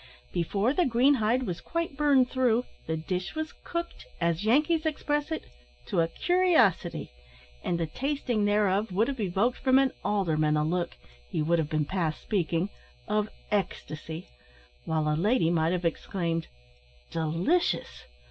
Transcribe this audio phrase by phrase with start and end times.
[0.33, 5.31] Before the green hide was quite burned through, the dish was "cooked," as Yankees express
[5.31, 5.43] it,
[5.89, 7.11] "to a curiosity,"
[7.63, 10.95] and the tasting thereof would have evoked from an alderman a look,
[11.29, 12.69] (he would have been past speaking!)
[13.07, 14.27] of ecstasy,
[14.85, 16.47] while a lady might have exclaimed,
[17.11, 18.05] "Delicious!"